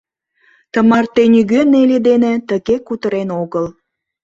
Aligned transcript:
Тымарте 0.71 1.23
нигӧ 1.33 1.61
Нелли 1.71 1.99
дене 2.07 2.33
тыге 2.49 2.75
кутырен 2.87 3.29
огыл. 3.41 3.65